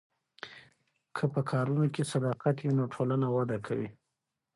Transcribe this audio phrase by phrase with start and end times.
[1.15, 3.89] که په کارونو کې صداقت وي نو ټولنه وده کوي.